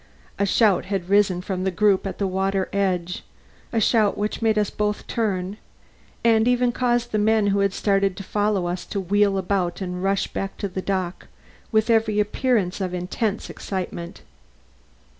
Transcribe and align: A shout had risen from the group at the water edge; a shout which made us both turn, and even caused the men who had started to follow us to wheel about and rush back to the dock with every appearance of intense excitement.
A 0.39 0.47
shout 0.47 0.85
had 0.85 1.09
risen 1.11 1.41
from 1.43 1.63
the 1.63 1.69
group 1.69 2.07
at 2.07 2.17
the 2.17 2.25
water 2.25 2.67
edge; 2.73 3.23
a 3.71 3.79
shout 3.79 4.17
which 4.17 4.41
made 4.41 4.57
us 4.57 4.71
both 4.71 5.05
turn, 5.05 5.57
and 6.23 6.47
even 6.47 6.71
caused 6.71 7.11
the 7.11 7.19
men 7.19 7.45
who 7.53 7.59
had 7.59 7.71
started 7.71 8.17
to 8.17 8.23
follow 8.23 8.65
us 8.65 8.83
to 8.87 8.99
wheel 8.99 9.37
about 9.37 9.79
and 9.79 10.01
rush 10.03 10.25
back 10.25 10.57
to 10.57 10.67
the 10.67 10.81
dock 10.81 11.27
with 11.71 11.91
every 11.91 12.19
appearance 12.19 12.81
of 12.81 12.95
intense 12.95 13.47
excitement. 13.47 14.23